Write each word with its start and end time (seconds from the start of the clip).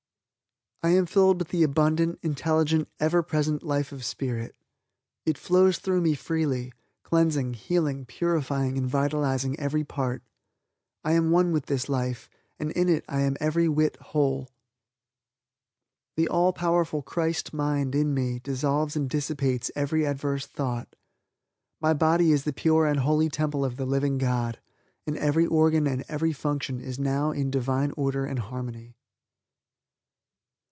"I 0.83 0.89
am 0.89 1.05
filled 1.05 1.37
with 1.37 1.49
the 1.49 1.61
abundant, 1.61 2.17
intelligent, 2.23 2.89
ever 2.99 3.21
present 3.21 3.61
life 3.61 3.91
of 3.91 4.03
Spirit. 4.03 4.55
It 5.27 5.37
flows 5.37 5.77
through 5.77 6.01
me 6.01 6.15
freely, 6.15 6.73
cleansing, 7.03 7.53
healing, 7.53 8.03
purifying 8.07 8.79
and 8.79 8.87
vitalizing 8.89 9.59
every 9.59 9.83
part. 9.83 10.23
I 11.03 11.11
am 11.11 11.29
one 11.29 11.51
with 11.51 11.67
this 11.67 11.87
life 11.87 12.31
and 12.57 12.71
in 12.71 12.89
it 12.89 13.05
I 13.07 13.19
am 13.21 13.37
every 13.39 13.69
whit 13.69 13.95
whole." 13.97 14.49
"The 16.17 16.27
all 16.27 16.51
powerful 16.51 17.03
Christ 17.03 17.53
Mind 17.53 17.93
in 17.93 18.15
me 18.15 18.39
dissolves 18.39 18.95
and 18.95 19.07
dissipates 19.07 19.69
every 19.75 20.03
adverse 20.07 20.47
thought. 20.47 20.95
My 21.79 21.93
body 21.93 22.31
is 22.31 22.43
the 22.43 22.53
pure 22.53 22.87
and 22.87 23.01
Holy 23.01 23.29
Temple 23.29 23.63
of 23.63 23.77
the 23.77 23.85
Living 23.85 24.17
God, 24.17 24.59
and 25.05 25.15
every 25.15 25.45
organ 25.45 25.85
and 25.85 26.03
every 26.09 26.33
function 26.33 26.79
is 26.81 26.97
now 26.97 27.29
in 27.29 27.51
Divine 27.51 27.91
Order 27.95 28.25
and 28.25 28.39
Harmony." 28.39 28.97